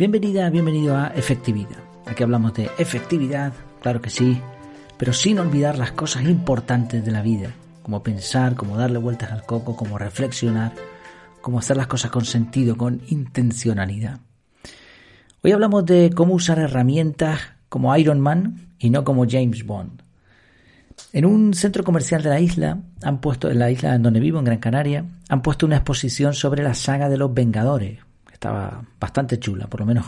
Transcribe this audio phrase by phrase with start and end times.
[0.00, 1.76] Bienvenida, bienvenido a Efectividad.
[2.06, 3.52] Aquí hablamos de efectividad,
[3.82, 4.40] claro que sí,
[4.96, 7.50] pero sin olvidar las cosas importantes de la vida,
[7.82, 10.72] como pensar, como darle vueltas al coco, como reflexionar,
[11.42, 14.20] como hacer las cosas con sentido, con intencionalidad.
[15.42, 20.00] Hoy hablamos de cómo usar herramientas como Iron Man y no como James Bond.
[21.12, 24.38] En un centro comercial de la isla, han puesto, en la isla en donde vivo,
[24.38, 27.98] en Gran Canaria, han puesto una exposición sobre la saga de los Vengadores,
[28.40, 30.06] estaba bastante chula, por lo menos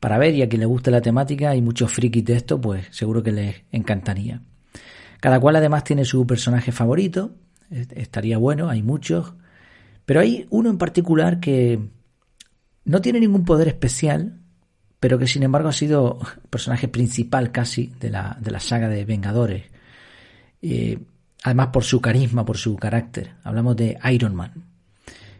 [0.00, 2.86] para ver y a quien le guste la temática y muchos frikis de esto, pues
[2.90, 4.40] seguro que les encantaría.
[5.20, 7.34] Cada cual además tiene su personaje favorito,
[7.70, 9.34] estaría bueno, hay muchos,
[10.06, 11.78] pero hay uno en particular que
[12.84, 14.40] no tiene ningún poder especial,
[14.98, 19.04] pero que sin embargo ha sido personaje principal casi de la, de la saga de
[19.04, 19.64] Vengadores.
[20.62, 20.98] Eh,
[21.42, 23.34] además por su carisma, por su carácter.
[23.44, 24.75] Hablamos de Iron Man.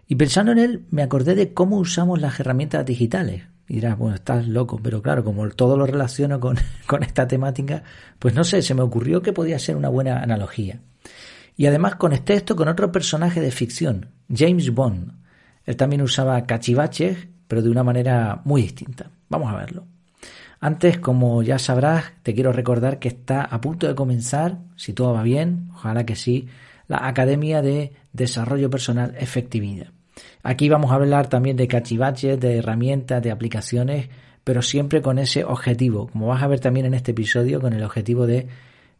[0.08, 3.44] Y pensando en él, me acordé de cómo usamos las herramientas digitales.
[3.68, 7.82] Y dirás, bueno, estás loco, pero claro, como todo lo relaciono con, con esta temática,
[8.18, 10.80] pues no sé, se me ocurrió que podía ser una buena analogía.
[11.56, 15.12] Y además conecté esto con otro personaje de ficción, James Bond.
[15.64, 19.10] Él también usaba cachivaches, pero de una manera muy distinta.
[19.28, 19.84] Vamos a verlo.
[20.60, 25.12] Antes, como ya sabrás, te quiero recordar que está a punto de comenzar, si todo
[25.12, 26.48] va bien, ojalá que sí,
[26.88, 29.95] la Academia de Desarrollo Personal Efectividad.
[30.42, 34.08] Aquí vamos a hablar también de cachivaches, de herramientas, de aplicaciones,
[34.44, 37.82] pero siempre con ese objetivo, como vas a ver también en este episodio, con el
[37.82, 38.46] objetivo de,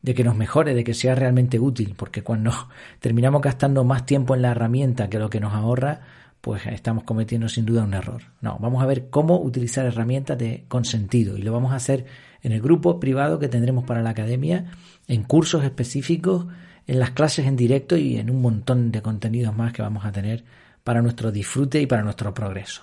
[0.02, 2.52] de que nos mejore, de que sea realmente útil, porque cuando
[3.00, 6.00] terminamos gastando más tiempo en la herramienta que lo que nos ahorra,
[6.40, 8.22] pues estamos cometiendo sin duda un error.
[8.40, 12.06] No, vamos a ver cómo utilizar herramientas de, con sentido y lo vamos a hacer
[12.42, 14.66] en el grupo privado que tendremos para la academia,
[15.08, 16.46] en cursos específicos,
[16.86, 20.12] en las clases en directo y en un montón de contenidos más que vamos a
[20.12, 20.44] tener
[20.86, 22.82] para nuestro disfrute y para nuestro progreso.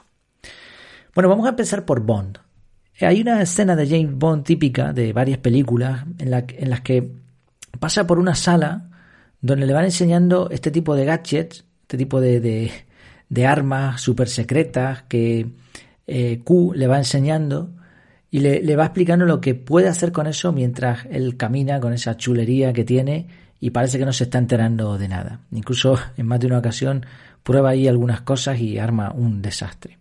[1.15, 2.37] Bueno, vamos a empezar por Bond.
[2.99, 7.13] Hay una escena de James Bond típica de varias películas en, las que
[7.79, 8.89] pasa por una sala
[9.39, 12.41] donde le van enseñando este tipo de gadgets, este tipo de,
[13.29, 15.53] de, armas súper secretas que
[16.05, 17.71] eh, Q le va enseñando
[18.29, 21.93] y le, le, va explicando lo que puede hacer con eso mientras él camina con
[21.93, 23.27] esa chulería que tiene
[23.63, 25.39] y parece que no se está enterando de nada.
[25.49, 27.05] Incluso en más de una ocasión
[27.43, 29.99] prueba ahí algunas cosas y arma un desastre.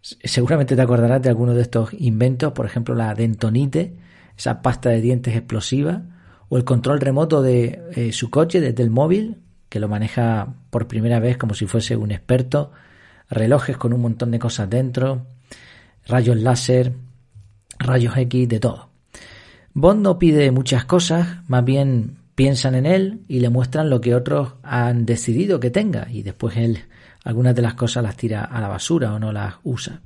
[0.00, 3.96] Seguramente te acordarás de algunos de estos inventos, por ejemplo la dentonite,
[4.38, 6.02] esa pasta de dientes explosiva,
[6.48, 9.38] o el control remoto de eh, su coche desde el móvil,
[9.68, 12.70] que lo maneja por primera vez como si fuese un experto,
[13.28, 15.26] relojes con un montón de cosas dentro,
[16.06, 16.92] rayos láser,
[17.76, 18.90] rayos X, de todo.
[19.72, 24.14] Bond no pide muchas cosas, más bien piensan en él y le muestran lo que
[24.14, 26.80] otros han decidido que tenga y después él
[27.24, 30.02] algunas de las cosas las tira a la basura o no las usa.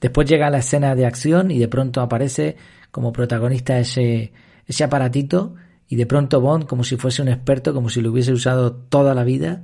[0.00, 2.56] Después llega la escena de acción y de pronto aparece
[2.90, 4.32] como protagonista ese,
[4.66, 5.54] ese aparatito
[5.88, 9.14] y de pronto Bond, como si fuese un experto, como si lo hubiese usado toda
[9.14, 9.62] la vida,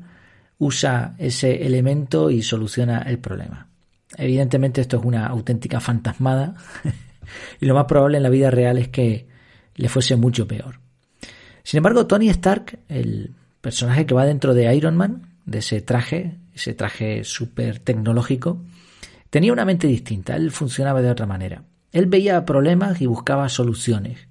[0.59, 3.69] usa ese elemento y soluciona el problema.
[4.17, 6.55] Evidentemente esto es una auténtica fantasmada
[7.61, 9.27] y lo más probable en la vida real es que
[9.75, 10.82] le fuese mucho peor.
[11.63, 16.39] Sin embargo, Tony Stark, el personaje que va dentro de Iron Man, de ese traje,
[16.55, 18.63] ese traje súper tecnológico,
[19.31, 21.65] tenía una mente distinta, él funcionaba de otra manera.
[21.93, 24.29] Él veía problemas y buscaba soluciones.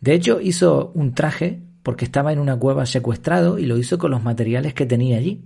[0.00, 4.10] De hecho, hizo un traje porque estaba en una cueva secuestrado y lo hizo con
[4.10, 5.44] los materiales que tenía allí.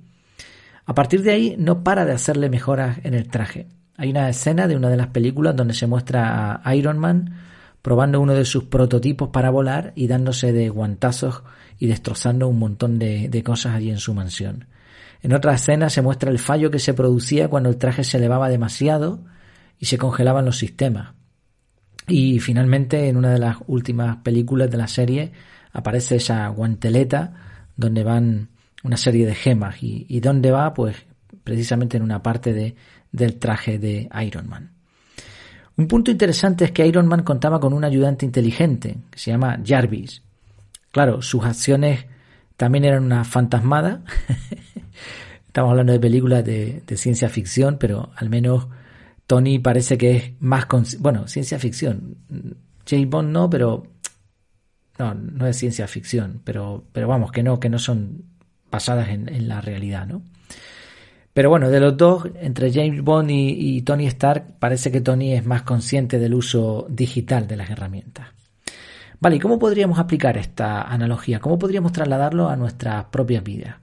[0.85, 3.67] A partir de ahí no para de hacerle mejoras en el traje.
[3.97, 7.35] Hay una escena de una de las películas donde se muestra a Iron Man
[7.87, 11.45] probando uno de sus prototipos para volar y dándose de guantazos
[11.79, 14.67] y destrozando un montón de, cosas allí en su mansión.
[15.23, 18.49] En otra escena se muestra el fallo que se producía cuando el traje se elevaba
[18.49, 19.21] demasiado
[19.79, 21.15] y se congelaban los sistemas.
[22.09, 25.31] Y finalmente, en una de las últimas películas de la serie,
[25.73, 27.35] aparece esa guanteleta
[27.77, 28.49] donde van
[28.83, 29.81] una serie de gemas.
[29.81, 30.75] ¿Y, y dónde va?
[30.75, 31.07] Pues
[31.45, 32.75] precisamente en una parte de,
[33.13, 34.76] del traje de Iron Man.
[35.77, 39.61] Un punto interesante es que Iron Man contaba con un ayudante inteligente, que se llama
[39.65, 40.23] Jarvis.
[40.91, 42.07] Claro, sus acciones
[42.57, 44.03] también eran una fantasmada.
[45.47, 48.69] Estamos hablando de películas de, ciencia ficción, pero al menos
[49.27, 50.67] Tony parece que es más...
[50.99, 52.17] Bueno, ciencia ficción.
[52.89, 53.87] James Bond no, pero...
[54.99, 58.23] No, no es ciencia ficción, pero, pero vamos, que no, que no son
[58.71, 60.23] basadas en, en la realidad, ¿no?
[61.37, 65.45] Pero bueno, de los dos, entre James Bond y, Tony Stark, parece que Tony es
[65.45, 68.29] más consciente del uso digital de las herramientas.
[69.21, 71.39] Vale, ¿y cómo podríamos aplicar esta analogía?
[71.39, 73.77] ¿Cómo podríamos trasladarlo a nuestras propias vidas?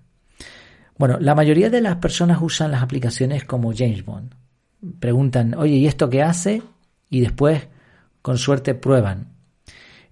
[0.98, 4.34] Bueno, la mayoría de las personas usan las aplicaciones como James Bond.
[5.00, 6.64] Preguntan, oye, ¿y esto qué hace?
[7.12, 7.68] y después,
[8.24, 9.28] con suerte, prueban.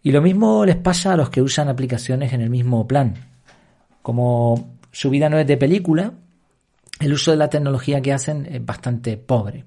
[0.03, 3.15] Y lo mismo les pasa a los que usan aplicaciones en el mismo plan.
[4.03, 6.13] Como su vida no es de película,
[7.01, 9.65] el uso de la tecnología que hacen es bastante pobre.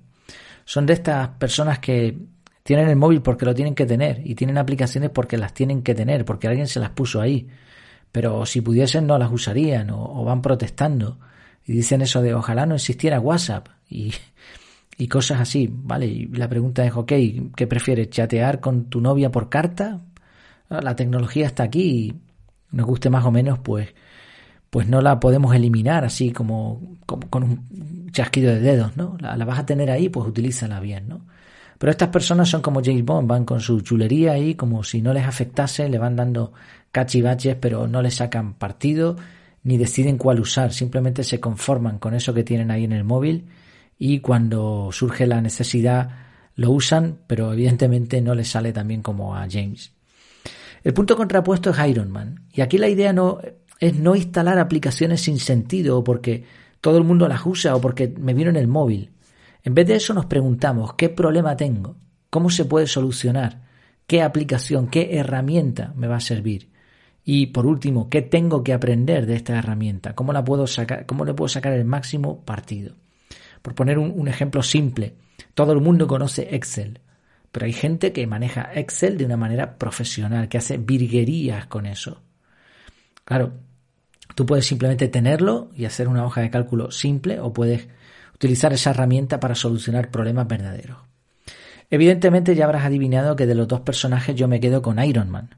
[0.65, 2.17] Son de estas personas que
[2.63, 5.95] tienen el móvil porque lo tienen que tener y tienen aplicaciones porque las tienen que
[5.95, 7.49] tener, porque alguien se las puso ahí.
[8.13, 11.19] Pero si pudiesen no las usarían o, van protestando
[11.67, 14.15] y dicen eso de ojalá no existiera WhatsApp y,
[14.97, 16.07] y cosas así, ¿vale?
[16.07, 17.13] Y la pregunta es, ok,
[17.57, 18.11] ¿qué prefieres?
[18.11, 20.01] ¿Chatear con tu novia por carta?
[20.69, 22.15] La tecnología está aquí y
[22.71, 23.93] nos guste más o menos, pues
[24.75, 29.17] pues no la podemos eliminar así como, con un chasquido de dedos, ¿no?
[29.21, 31.27] La, vas a tener ahí, pues utilízala bien, ¿no?
[31.79, 35.15] Pero estas personas son como James Bond, van con su chulería ahí, como si no
[35.15, 36.53] les afectase, le van dando
[36.91, 39.15] cachivaches, pero no le sacan partido
[39.63, 43.47] ni deciden cuál usar, simplemente se conforman con eso que tienen ahí en el móvil
[43.97, 46.11] y cuando surge la necesidad
[46.57, 49.93] lo usan, pero evidentemente no les sale tan bien como a James.
[50.83, 53.39] El punto contrapuesto es Iron Man, y aquí la idea no
[53.85, 56.45] es no instalar aplicaciones sin sentido o porque
[56.81, 59.11] todo el mundo las usa o porque me vino en el móvil.
[59.63, 61.97] En vez de eso nos preguntamos qué problema tengo,
[62.31, 63.63] cómo se puede solucionar,
[64.07, 66.71] qué aplicación, qué herramienta me va a servir.
[67.25, 70.15] Y por último, ¿qué tengo que aprender de esta herramienta?
[70.15, 72.95] ¿Cómo, la puedo sacar, cómo le puedo sacar el máximo partido?
[73.61, 75.15] Por poner un, un ejemplo simple,
[75.53, 77.01] todo el mundo conoce Excel,
[77.53, 82.23] pero hay gente que maneja Excel de una manera profesional, que hace virguerías con eso.
[83.25, 83.55] Claro,
[84.35, 87.89] tú puedes simplemente tenerlo y hacer una hoja de cálculo simple o puedes
[88.35, 90.99] utilizar esa herramienta para solucionar problemas verdaderos.
[91.91, 95.51] Evidentemente ya habrás adivinado que de los dos personajes yo me quedo con Iron Man.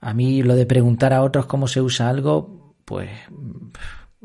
[0.00, 3.10] A mí lo de preguntar a otros cómo se usa algo, pues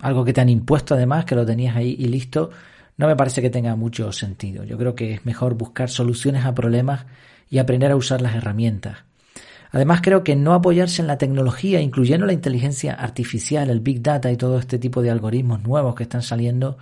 [0.02, 2.52] algo que te han impuesto además, que lo tenías ahí y listo,
[2.98, 4.64] no me parece que tenga mucho sentido.
[4.64, 7.06] Yo creo que es mejor buscar soluciones a problemas
[7.50, 8.98] y aprender a usar las herramientas.
[9.74, 14.32] Además, creo que no apoyarse en la tecnología, incluyendo la inteligencia artificial, el big data
[14.32, 16.78] y todo este tipo de algoritmos nuevos que están saliendo,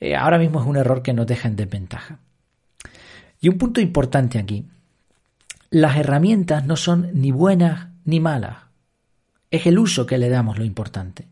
[0.00, 2.18] eh, ahora mismo es un error que nos deja en desventaja.
[3.40, 4.66] Y un punto importante aquí,
[5.70, 8.56] las herramientas no son ni buenas ni malas,
[9.52, 11.28] es el uso que le damos lo importante.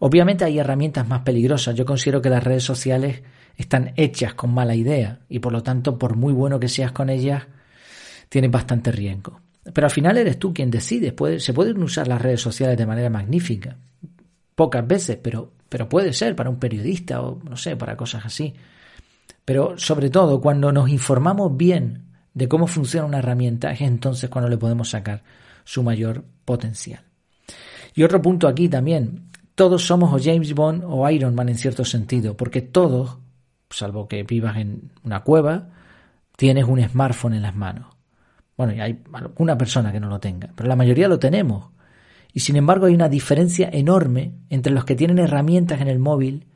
[0.00, 3.22] Obviamente hay herramientas más peligrosas, yo considero que las redes sociales
[3.56, 7.10] están hechas con mala idea y por lo tanto por muy bueno que seas con
[7.10, 7.44] ellas,
[8.28, 9.40] tienes bastante riesgo.
[9.72, 11.14] Pero al final eres tú quien decide.
[11.38, 13.76] se pueden usar las redes sociales de manera magnífica.
[14.54, 18.54] Pocas veces, pero, pero puede ser para un periodista o no sé, para cosas así.
[19.44, 24.48] Pero sobre todo, cuando nos informamos bien de cómo funciona una herramienta, es entonces cuando
[24.48, 25.22] le podemos sacar
[25.64, 27.02] su mayor potencial.
[27.94, 31.84] Y otro punto aquí también, todos somos o James Bond o Iron Man en cierto
[31.84, 33.18] sentido, porque todos,
[33.70, 35.68] salvo que vivas en una cueva,
[36.36, 37.93] tienes un smartphone en las manos.
[38.56, 41.70] Bueno, y hay alguna persona que no lo tenga, pero la mayoría lo tenemos.
[42.32, 46.46] Y sin embargo hay una diferencia enorme entre los que tienen herramientas en el móvil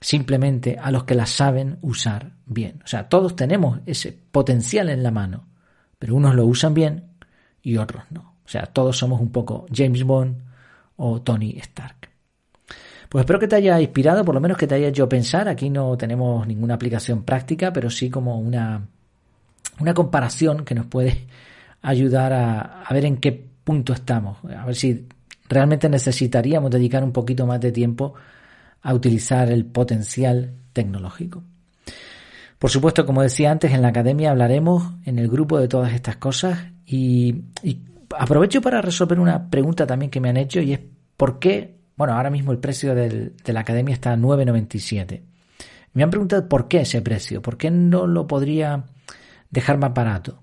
[0.00, 2.80] simplemente a los que las saben usar bien.
[2.84, 5.48] O sea, todos tenemos ese potencial en la mano,
[5.98, 7.10] pero unos lo usan bien
[7.62, 8.36] y otros no.
[8.44, 10.42] O sea, todos somos un poco James Bond
[10.96, 12.10] o Tony Stark.
[13.08, 15.48] Pues espero que te haya inspirado, por lo menos que te haya hecho pensar.
[15.48, 18.86] Aquí no tenemos ninguna aplicación práctica, pero sí como una
[19.80, 21.26] una comparación que nos puede
[21.82, 23.32] ayudar a, ver en qué
[23.64, 25.06] punto estamos, a ver si
[25.48, 28.14] realmente necesitaríamos dedicar un poquito más de tiempo
[28.82, 31.42] a utilizar el potencial tecnológico.
[32.58, 36.16] Por supuesto, como decía antes, en la academia hablaremos en el grupo de todas estas
[36.16, 37.42] cosas y,
[38.18, 40.80] aprovecho para resolver una pregunta también que me han hecho y es
[41.16, 41.76] ¿por qué?
[41.96, 45.22] Bueno, ahora mismo el precio de la academia está a 9,97.
[45.92, 48.84] Me han preguntado por qué ese precio, por qué no lo podría
[49.56, 50.42] dejar más barato.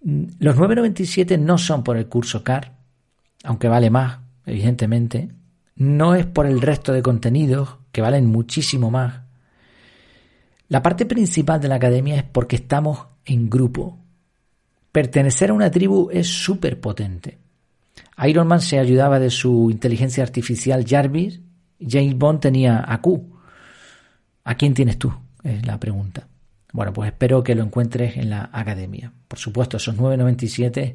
[0.00, 2.72] Los 9,97 no son por el curso CAR,
[3.44, 5.28] aunque vale más, evidentemente.
[5.76, 9.20] No es por el resto de contenidos, que valen muchísimo más.
[10.68, 13.98] La parte principal de la academia es porque estamos en grupo.
[14.90, 17.38] Pertenecer a una tribu es súper potente.
[18.26, 21.40] Iron Man se ayudaba de su inteligencia artificial Jarvis,
[21.78, 23.38] James Bond tenía a Q.
[24.44, 25.12] ¿A quién tienes tú?
[25.42, 26.26] Es la pregunta.
[26.72, 29.12] Bueno, pues espero que lo encuentres en la academia.
[29.28, 30.94] Por supuesto, esos 997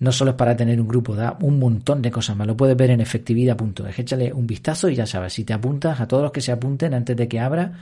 [0.00, 2.46] no solo es para tener un grupo, da un montón de cosas más.
[2.46, 3.98] Lo puedes ver en efectividad.es.
[3.98, 6.94] Échale un vistazo y ya sabes, si te apuntas a todos los que se apunten
[6.94, 7.72] antes de que abra,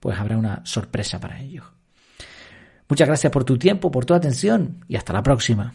[0.00, 1.64] pues habrá una sorpresa para ellos.
[2.88, 5.74] Muchas gracias por tu tiempo, por tu atención y hasta la próxima.